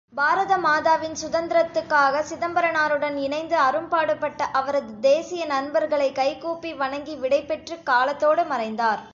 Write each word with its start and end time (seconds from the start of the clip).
பாரதமாதாவின் 0.17 1.17
சுதந்தரத்துக்காக 1.21 2.23
சிதம்பரனாருடன் 2.29 3.17
இணைந்து 3.17 3.57
அரும்பாடுபட்ட 3.57 4.47
அவரது 4.53 4.99
தேசிய 4.99 5.45
நண்பர்களை 5.45 6.11
கைகூப்பி 6.11 6.73
வணங்கி 6.73 7.15
விடைபெற்றுக் 7.15 7.85
காலத்தோடு 7.85 8.43
மறைந்தார். 8.43 9.03